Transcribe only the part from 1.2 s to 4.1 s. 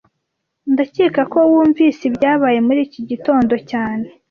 ko wumvise ibyabaye muri iki gitondo cyane